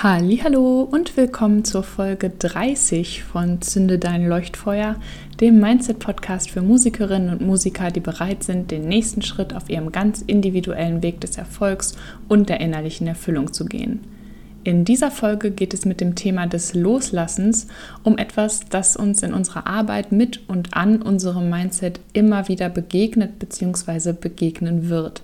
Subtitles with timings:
[0.00, 4.94] Hallo und willkommen zur Folge 30 von Zünde dein Leuchtfeuer,
[5.40, 9.90] dem Mindset Podcast für Musikerinnen und Musiker, die bereit sind, den nächsten Schritt auf ihrem
[9.90, 11.96] ganz individuellen Weg des Erfolgs
[12.28, 14.04] und der innerlichen Erfüllung zu gehen.
[14.62, 17.66] In dieser Folge geht es mit dem Thema des Loslassens
[18.04, 23.40] um etwas, das uns in unserer Arbeit mit und an unserem Mindset immer wieder begegnet
[23.40, 24.12] bzw.
[24.12, 25.22] begegnen wird.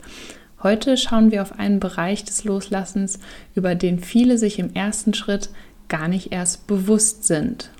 [0.64, 3.18] Heute schauen wir auf einen Bereich des Loslassens,
[3.54, 5.50] über den viele sich im ersten Schritt
[5.88, 7.70] gar nicht erst bewusst sind.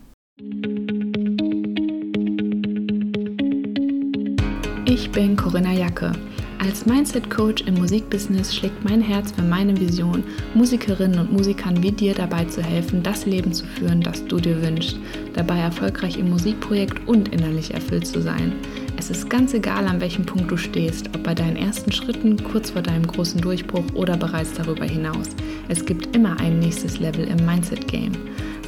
[4.85, 6.13] Ich bin Corinna Jacke.
[6.59, 10.23] Als Mindset-Coach im Musikbusiness schlägt mein Herz für meine Vision,
[10.53, 14.61] Musikerinnen und Musikern wie dir dabei zu helfen, das Leben zu führen, das du dir
[14.63, 14.99] wünschst,
[15.33, 18.53] dabei erfolgreich im Musikprojekt und innerlich erfüllt zu sein.
[19.05, 22.71] Es ist ganz egal, an welchem Punkt du stehst, ob bei deinen ersten Schritten, kurz
[22.71, 25.29] vor deinem großen Durchbruch oder bereits darüber hinaus.
[25.69, 28.13] Es gibt immer ein nächstes Level im Mindset-Game.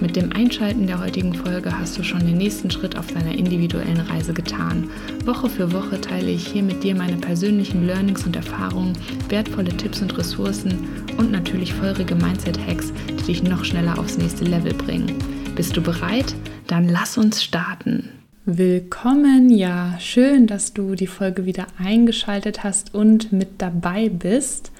[0.02, 4.00] Mit dem Einschalten der heutigen Folge hast du schon den nächsten Schritt auf deiner individuellen
[4.00, 4.90] Reise getan.
[5.24, 8.92] Woche für Woche teile ich hier mit dir meine persönlichen Learnings und Erfahrungen,
[9.30, 14.74] wertvolle Tipps und Ressourcen und natürlich feurige Mindset-Hacks, die dich noch schneller aufs nächste Level
[14.74, 15.14] bringen.
[15.54, 16.34] Bist du bereit?
[16.66, 18.10] Dann lass uns starten.
[18.48, 24.70] Willkommen, ja, schön, dass du die Folge wieder eingeschaltet hast und mit dabei bist.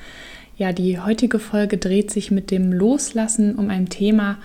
[0.56, 4.38] Ja, die heutige Folge dreht sich mit dem Loslassen um ein Thema,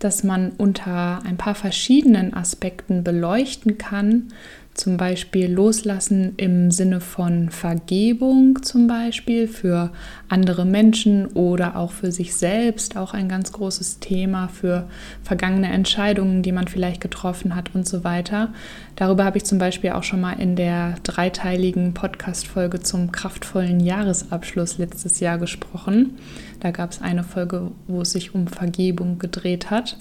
[0.00, 4.32] das man unter ein paar verschiedenen Aspekten beleuchten kann
[4.74, 9.90] zum Beispiel loslassen im Sinne von Vergebung zum Beispiel für
[10.28, 14.88] andere Menschen oder auch für sich selbst, auch ein ganz großes Thema für
[15.22, 18.52] vergangene Entscheidungen, die man vielleicht getroffen hat und so weiter.
[18.96, 24.78] Darüber habe ich zum Beispiel auch schon mal in der dreiteiligen Podcast-Folge zum kraftvollen Jahresabschluss
[24.78, 26.18] letztes Jahr gesprochen.
[26.58, 29.98] Da gab es eine Folge, wo es sich um Vergebung gedreht hat.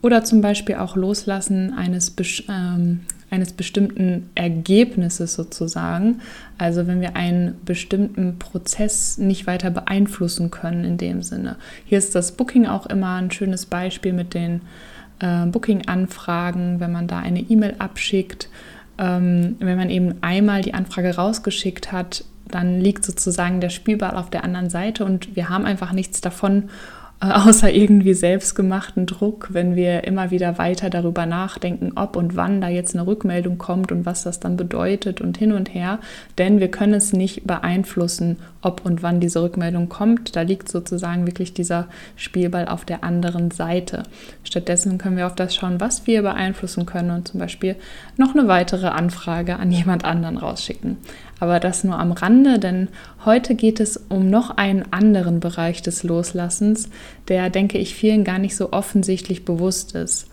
[0.00, 2.14] Oder zum Beispiel auch Loslassen eines
[2.48, 6.20] ähm, eines bestimmten Ergebnisses sozusagen.
[6.58, 11.56] Also wenn wir einen bestimmten Prozess nicht weiter beeinflussen können in dem Sinne.
[11.84, 14.60] Hier ist das Booking auch immer ein schönes Beispiel mit den
[15.20, 18.48] äh, Booking-Anfragen, wenn man da eine E-Mail abschickt.
[18.98, 24.30] Ähm, wenn man eben einmal die Anfrage rausgeschickt hat, dann liegt sozusagen der Spielball auf
[24.30, 26.64] der anderen Seite und wir haben einfach nichts davon,
[27.46, 32.68] außer irgendwie selbstgemachten Druck, wenn wir immer wieder weiter darüber nachdenken, ob und wann da
[32.68, 35.98] jetzt eine Rückmeldung kommt und was das dann bedeutet und hin und her.
[36.38, 40.36] Denn wir können es nicht beeinflussen, ob und wann diese Rückmeldung kommt.
[40.36, 44.04] Da liegt sozusagen wirklich dieser Spielball auf der anderen Seite.
[44.42, 47.76] Stattdessen können wir auf das schauen, was wir beeinflussen können und zum Beispiel
[48.16, 50.98] noch eine weitere Anfrage an jemand anderen rausschicken.
[51.40, 52.88] Aber das nur am Rande, denn
[53.24, 56.88] heute geht es um noch einen anderen Bereich des Loslassens,
[57.28, 60.28] der, denke ich, vielen gar nicht so offensichtlich bewusst ist.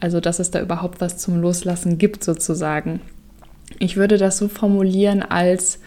[0.00, 3.00] Also, dass es da überhaupt was zum Loslassen gibt, sozusagen.
[3.78, 5.78] Ich würde das so formulieren als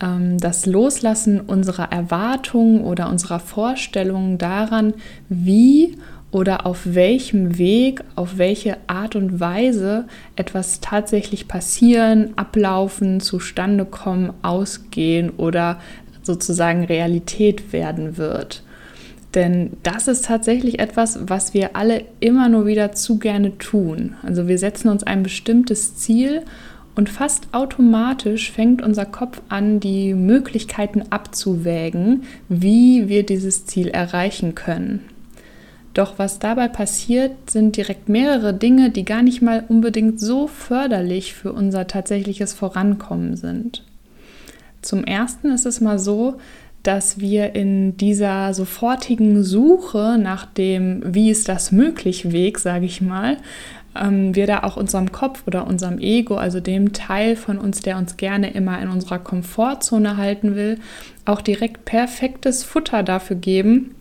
[0.00, 4.94] ähm, das Loslassen unserer Erwartungen oder unserer Vorstellungen daran,
[5.28, 5.96] wie
[6.30, 10.06] oder auf welchem Weg, auf welche Art und Weise
[10.36, 15.80] etwas tatsächlich passieren, ablaufen, zustande kommen, ausgehen oder
[16.22, 18.62] sozusagen Realität werden wird.
[19.34, 24.14] Denn das ist tatsächlich etwas, was wir alle immer nur wieder zu gerne tun.
[24.22, 26.42] Also wir setzen uns ein bestimmtes Ziel
[26.94, 34.54] und fast automatisch fängt unser Kopf an, die Möglichkeiten abzuwägen, wie wir dieses Ziel erreichen
[34.54, 35.04] können.
[35.98, 41.34] Doch was dabei passiert, sind direkt mehrere Dinge, die gar nicht mal unbedingt so förderlich
[41.34, 43.82] für unser tatsächlich Vorankommen sind.
[44.80, 46.36] Zum Ersten ist es mal so,
[46.84, 53.00] dass wir in dieser sofortigen Suche nach dem, wie ist das möglich Weg, sage ich
[53.00, 53.36] mal,
[54.00, 57.98] ähm, wir da auch unserem Kopf oder unserem Ego, also dem Teil von uns, der
[57.98, 60.78] uns gerne immer in unserer Komfortzone halten will,
[61.24, 63.96] auch direkt perfektes Futter dafür geben,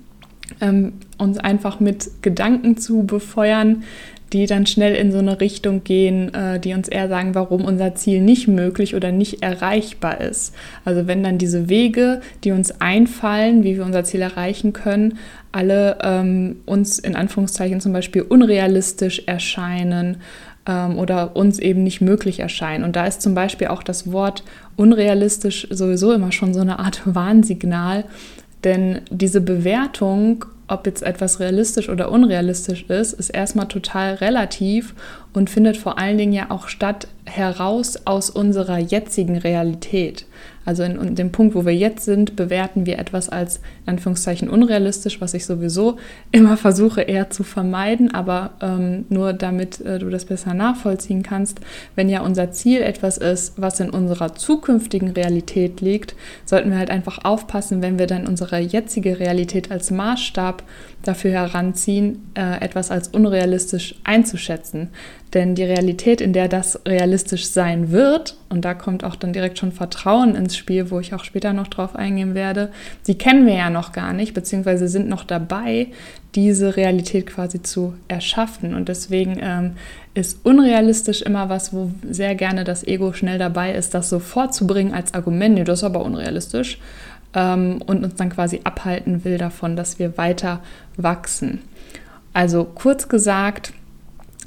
[0.61, 3.83] ähm, uns einfach mit Gedanken zu befeuern,
[4.33, 7.95] die dann schnell in so eine Richtung gehen, äh, die uns eher sagen, warum unser
[7.95, 10.53] Ziel nicht möglich oder nicht erreichbar ist.
[10.83, 15.17] Also wenn dann diese Wege, die uns einfallen, wie wir unser Ziel erreichen können,
[15.51, 20.17] alle ähm, uns in Anführungszeichen zum Beispiel unrealistisch erscheinen
[20.67, 22.83] ähm, oder uns eben nicht möglich erscheinen.
[22.83, 24.43] Und da ist zum Beispiel auch das Wort
[24.75, 28.03] unrealistisch sowieso immer schon so eine Art Warnsignal,
[28.63, 34.93] denn diese Bewertung, ob jetzt etwas realistisch oder unrealistisch ist, ist erstmal total relativ
[35.33, 40.25] und findet vor allen Dingen ja auch statt heraus aus unserer jetzigen Realität.
[40.65, 44.49] Also in, in, dem Punkt, wo wir jetzt sind, bewerten wir etwas als in Anführungszeichen
[44.49, 45.97] unrealistisch, was ich sowieso
[46.31, 51.61] immer versuche eher zu vermeiden, aber ähm, nur damit äh, du das besser nachvollziehen kannst.
[51.95, 56.91] Wenn ja unser Ziel etwas ist, was in unserer zukünftigen Realität liegt, sollten wir halt
[56.91, 60.63] einfach aufpassen, wenn wir dann unsere jetzige Realität als Maßstab
[61.03, 64.89] dafür heranziehen, äh, etwas als unrealistisch einzuschätzen.
[65.33, 69.59] Denn die Realität, in der das realistisch sein wird, und da kommt auch dann direkt
[69.59, 72.71] schon Vertrauen ins Spiel, wo ich auch später noch drauf eingehen werde,
[73.05, 75.87] die kennen wir ja noch gar nicht, beziehungsweise sind noch dabei,
[76.35, 78.73] diese Realität quasi zu erschaffen.
[78.73, 79.71] Und deswegen ähm,
[80.13, 84.93] ist unrealistisch immer was, wo sehr gerne das Ego schnell dabei ist, das so vorzubringen
[84.93, 85.55] als Argument.
[85.55, 86.79] Nee, das ist aber unrealistisch.
[87.33, 90.61] Ähm, und uns dann quasi abhalten will davon, dass wir weiter
[90.95, 91.61] wachsen.
[92.33, 93.73] Also kurz gesagt,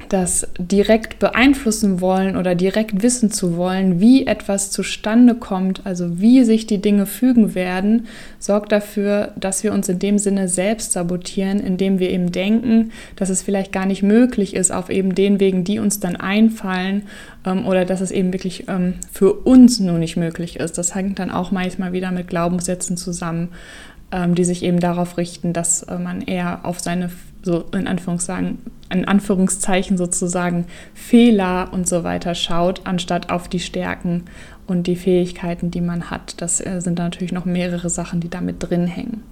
[0.09, 6.45] das direkt beeinflussen wollen oder direkt wissen zu wollen, wie etwas zustande kommt, also wie
[6.45, 8.07] sich die Dinge fügen werden,
[8.39, 13.29] sorgt dafür, dass wir uns in dem Sinne selbst sabotieren, indem wir eben denken, dass
[13.29, 17.03] es vielleicht gar nicht möglich ist auf eben den Wegen, die uns dann einfallen
[17.47, 20.79] ähm, oder dass es eben wirklich ähm, für uns nur nicht möglich ist.
[20.79, 23.51] Das hängt dann auch manchmal wieder mit Glaubenssätzen zusammen,
[24.13, 27.11] ähm, die sich eben darauf richten, dass äh, man eher auf seine
[27.43, 28.59] so in Anführungszeichen,
[28.93, 34.25] in Anführungszeichen sozusagen Fehler und so weiter schaut, anstatt auf die Stärken
[34.67, 36.41] und die Fähigkeiten, die man hat.
[36.41, 39.23] Das äh, sind natürlich noch mehrere Sachen, die damit drin hängen.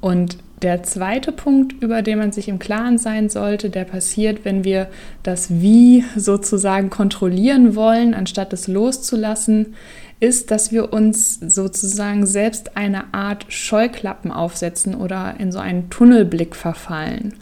[0.00, 4.64] Und der zweite Punkt, über den man sich im Klaren sein sollte, der passiert, wenn
[4.64, 4.88] wir
[5.22, 9.74] das Wie sozusagen kontrollieren wollen, anstatt es loszulassen,
[10.22, 16.54] ist, dass wir uns sozusagen selbst eine Art Scheuklappen aufsetzen oder in so einen Tunnelblick
[16.54, 17.34] verfallen.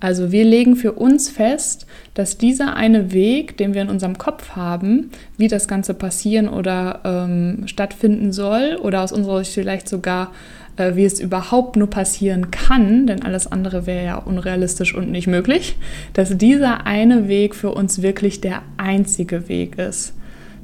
[0.00, 4.50] Also wir legen für uns fest, dass dieser eine Weg, den wir in unserem Kopf
[4.50, 10.32] haben, wie das Ganze passieren oder ähm, stattfinden soll oder aus unserer Sicht vielleicht sogar
[10.76, 15.26] äh, wie es überhaupt nur passieren kann, denn alles andere wäre ja unrealistisch und nicht
[15.26, 15.76] möglich,
[16.12, 20.12] dass dieser eine Weg für uns wirklich der einzige Weg ist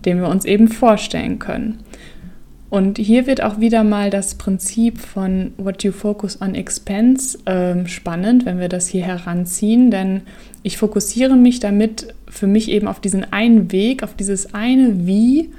[0.04, 1.81] den wir uns eben vorstellen können.
[2.72, 7.87] Und hier wird auch wieder mal das Prinzip von What you focus on expense äh,
[7.87, 10.22] spannend, wenn wir das hier heranziehen, denn
[10.62, 15.50] ich fokussiere mich damit für mich eben auf diesen einen Weg, auf dieses eine Wie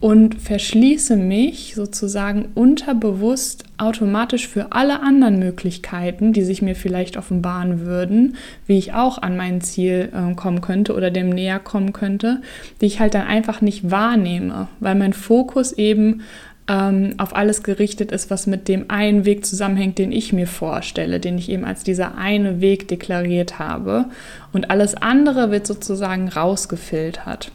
[0.00, 7.80] und verschließe mich sozusagen unterbewusst automatisch für alle anderen Möglichkeiten, die sich mir vielleicht offenbaren
[7.80, 8.36] würden,
[8.66, 12.40] wie ich auch an mein Ziel äh, kommen könnte oder dem näher kommen könnte,
[12.80, 16.22] die ich halt dann einfach nicht wahrnehme, weil mein Fokus eben
[16.66, 21.20] ähm, auf alles gerichtet ist, was mit dem einen Weg zusammenhängt, den ich mir vorstelle,
[21.20, 24.06] den ich eben als dieser eine Weg deklariert habe.
[24.52, 27.52] Und alles andere wird sozusagen rausgefiltert.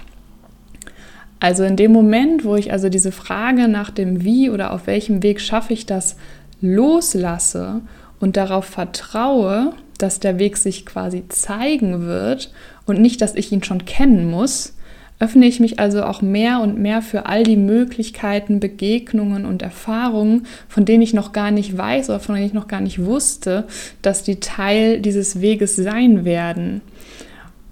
[1.40, 5.22] Also in dem Moment, wo ich also diese Frage nach dem Wie oder auf welchem
[5.22, 6.16] Weg schaffe ich das
[6.62, 7.82] loslasse
[8.20, 12.52] und darauf vertraue, dass der Weg sich quasi zeigen wird
[12.86, 14.76] und nicht, dass ich ihn schon kennen muss,
[15.20, 20.46] öffne ich mich also auch mehr und mehr für all die Möglichkeiten, Begegnungen und Erfahrungen,
[20.68, 23.66] von denen ich noch gar nicht weiß oder von denen ich noch gar nicht wusste,
[24.02, 26.82] dass die Teil dieses Weges sein werden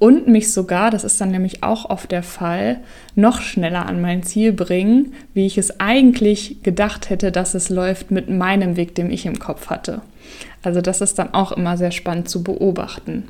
[0.04, 2.82] und mich sogar, das ist dann nämlich auch oft der Fall,
[3.16, 8.12] noch schneller an mein Ziel bringen, wie ich es eigentlich gedacht hätte, dass es läuft
[8.12, 10.02] mit meinem Weg, den ich im Kopf hatte.
[10.62, 13.30] Also das ist dann auch immer sehr spannend zu beobachten.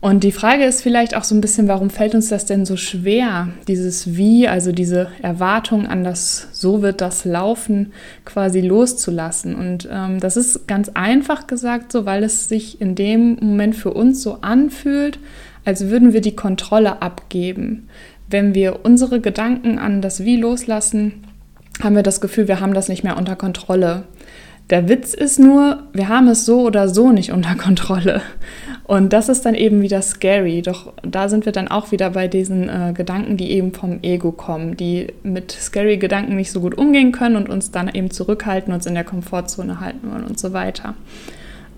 [0.00, 2.76] Und die Frage ist vielleicht auch so ein bisschen, warum fällt uns das denn so
[2.76, 7.92] schwer, dieses Wie, also diese Erwartung an das So wird das Laufen
[8.24, 9.56] quasi loszulassen.
[9.56, 13.92] Und ähm, das ist ganz einfach gesagt so, weil es sich in dem Moment für
[13.92, 15.18] uns so anfühlt,
[15.64, 17.88] als würden wir die Kontrolle abgeben.
[18.28, 21.24] Wenn wir unsere Gedanken an das Wie loslassen,
[21.82, 24.04] haben wir das Gefühl, wir haben das nicht mehr unter Kontrolle.
[24.70, 28.20] Der Witz ist nur, wir haben es so oder so nicht unter Kontrolle.
[28.84, 30.60] Und das ist dann eben wieder scary.
[30.60, 34.30] Doch da sind wir dann auch wieder bei diesen äh, Gedanken, die eben vom Ego
[34.32, 38.74] kommen, die mit scary Gedanken nicht so gut umgehen können und uns dann eben zurückhalten,
[38.74, 40.94] uns in der Komfortzone halten wollen und so weiter.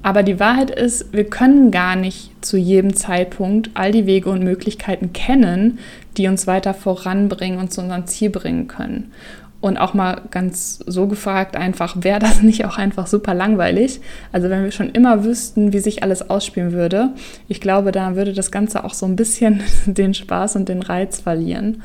[0.02, 4.42] Aber die Wahrheit ist, wir können gar nicht zu jedem Zeitpunkt all die Wege und
[4.42, 5.78] Möglichkeiten kennen,
[6.16, 9.12] die uns weiter voranbringen und zu unserem Ziel bringen können.
[9.60, 14.00] Und auch mal ganz so gefragt, einfach, wäre das nicht auch einfach super langweilig?
[14.32, 17.10] Also wenn wir schon immer wüssten, wie sich alles ausspielen würde,
[17.46, 21.20] ich glaube, da würde das Ganze auch so ein bisschen den Spaß und den Reiz
[21.20, 21.82] verlieren.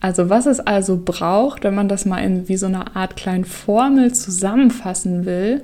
[0.00, 3.46] Also was es also braucht, wenn man das mal in wie so eine Art kleinen
[3.46, 5.62] Formel zusammenfassen will,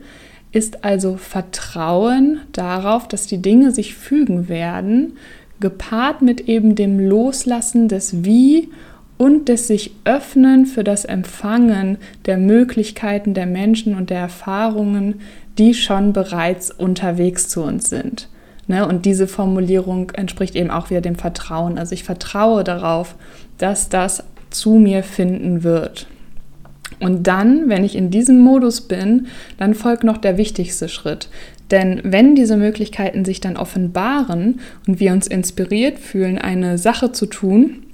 [0.54, 5.14] ist also Vertrauen darauf, dass die Dinge sich fügen werden,
[5.58, 8.70] gepaart mit eben dem Loslassen des Wie
[9.18, 15.20] und des sich öffnen für das Empfangen der Möglichkeiten der Menschen und der Erfahrungen,
[15.58, 18.28] die schon bereits unterwegs zu uns sind.
[18.68, 18.86] Ne?
[18.86, 21.78] Und diese Formulierung entspricht eben auch wieder dem Vertrauen.
[21.78, 23.16] Also ich vertraue darauf,
[23.58, 26.06] dass das zu mir finden wird.
[27.00, 29.26] Und dann, wenn ich in diesem Modus bin,
[29.58, 31.28] dann folgt noch der wichtigste Schritt.
[31.70, 37.26] Denn wenn diese Möglichkeiten sich dann offenbaren und wir uns inspiriert fühlen, eine Sache zu
[37.26, 37.84] tun,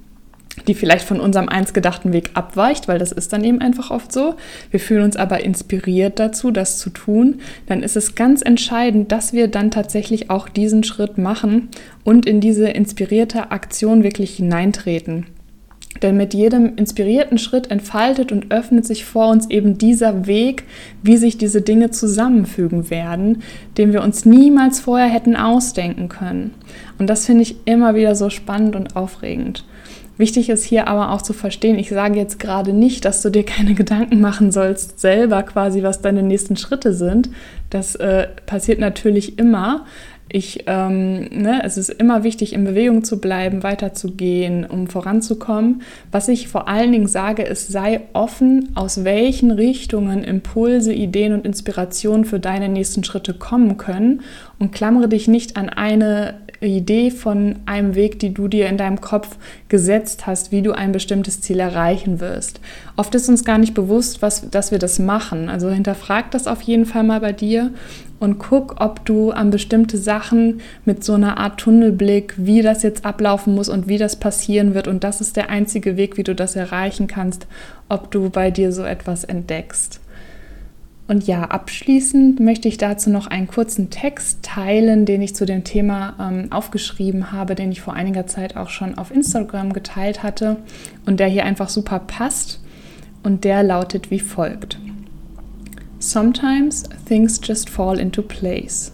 [0.66, 4.12] die vielleicht von unserem einst gedachten Weg abweicht, weil das ist dann eben einfach oft
[4.12, 4.34] so.
[4.70, 7.40] Wir fühlen uns aber inspiriert dazu, das zu tun.
[7.66, 11.68] Dann ist es ganz entscheidend, dass wir dann tatsächlich auch diesen Schritt machen
[12.04, 15.26] und in diese inspirierte Aktion wirklich hineintreten.
[16.02, 20.64] Denn mit jedem inspirierten Schritt entfaltet und öffnet sich vor uns eben dieser Weg,
[21.02, 23.42] wie sich diese Dinge zusammenfügen werden,
[23.76, 26.54] den wir uns niemals vorher hätten ausdenken können.
[26.98, 29.64] Und das finde ich immer wieder so spannend und aufregend.
[30.16, 33.42] Wichtig ist hier aber auch zu verstehen, ich sage jetzt gerade nicht, dass du dir
[33.42, 37.30] keine Gedanken machen sollst, selber quasi, was deine nächsten Schritte sind.
[37.70, 39.86] Das äh, passiert natürlich immer.
[40.32, 45.82] Ich, ähm, ne, es ist immer wichtig, in Bewegung zu bleiben, weiterzugehen, um voranzukommen.
[46.12, 51.44] Was ich vor allen Dingen sage, ist, sei offen, aus welchen Richtungen Impulse, Ideen und
[51.44, 54.22] Inspirationen für deine nächsten Schritte kommen können
[54.60, 56.34] und klammere dich nicht an eine
[56.66, 59.36] Idee von einem Weg, die du dir in deinem Kopf
[59.68, 62.60] gesetzt hast, wie du ein bestimmtes Ziel erreichen wirst.
[62.96, 65.48] Oft ist uns gar nicht bewusst, was, dass wir das machen.
[65.48, 67.70] Also hinterfrag das auf jeden Fall mal bei dir
[68.18, 73.04] und guck, ob du an bestimmte Sachen mit so einer Art Tunnelblick, wie das jetzt
[73.04, 74.86] ablaufen muss und wie das passieren wird.
[74.86, 77.46] Und das ist der einzige Weg, wie du das erreichen kannst,
[77.88, 79.99] ob du bei dir so etwas entdeckst.
[81.10, 85.64] Und ja, abschließend möchte ich dazu noch einen kurzen Text teilen, den ich zu dem
[85.64, 90.58] Thema ähm, aufgeschrieben habe, den ich vor einiger Zeit auch schon auf Instagram geteilt hatte
[91.06, 92.60] und der hier einfach super passt.
[93.24, 94.78] Und der lautet wie folgt.
[95.98, 98.92] Sometimes things just fall into place.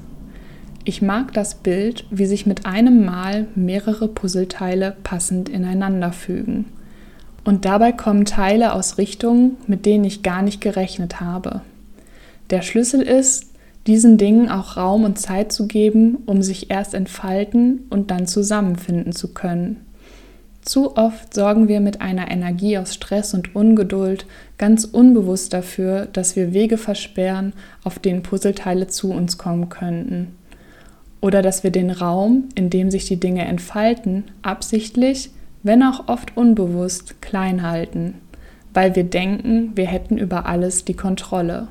[0.85, 6.65] Ich mag das Bild, wie sich mit einem Mal mehrere Puzzleteile passend ineinander fügen.
[7.45, 11.61] Und dabei kommen Teile aus Richtungen, mit denen ich gar nicht gerechnet habe.
[12.51, 13.47] Der Schlüssel ist,
[13.87, 19.13] diesen Dingen auch Raum und Zeit zu geben, um sich erst entfalten und dann zusammenfinden
[19.13, 19.87] zu können.
[20.63, 24.27] Zu oft sorgen wir mit einer Energie aus Stress und Ungeduld
[24.59, 27.53] ganz unbewusst dafür, dass wir Wege versperren,
[27.85, 30.35] auf denen Puzzleteile zu uns kommen könnten.
[31.21, 35.31] Oder dass wir den Raum, in dem sich die Dinge entfalten, absichtlich,
[35.63, 38.15] wenn auch oft unbewusst, klein halten,
[38.75, 41.69] weil wir denken, wir hätten über alles die Kontrolle.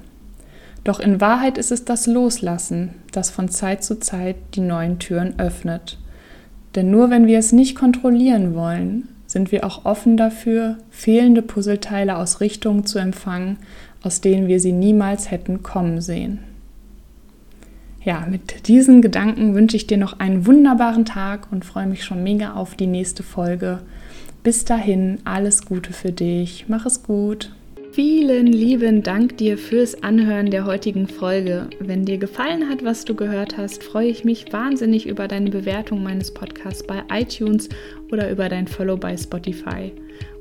[0.86, 5.38] Doch in Wahrheit ist es das Loslassen, das von Zeit zu Zeit die neuen Türen
[5.40, 5.98] öffnet.
[6.76, 12.16] Denn nur wenn wir es nicht kontrollieren wollen, sind wir auch offen dafür, fehlende Puzzleteile
[12.16, 13.58] aus Richtungen zu empfangen,
[14.04, 16.40] aus denen wir sie niemals hätten kommen sehen.
[18.04, 22.22] Ja, mit diesen Gedanken wünsche ich dir noch einen wunderbaren Tag und freue mich schon
[22.22, 23.80] mega auf die nächste Folge.
[24.44, 26.66] Bis dahin, alles Gute für dich.
[26.68, 27.52] Mach es gut.
[27.96, 31.70] Vielen lieben Dank dir fürs Anhören der heutigen Folge.
[31.80, 36.04] Wenn dir gefallen hat, was du gehört hast, freue ich mich wahnsinnig über deine Bewertung
[36.04, 37.70] meines Podcasts bei iTunes
[38.12, 39.94] oder über dein Follow bei Spotify.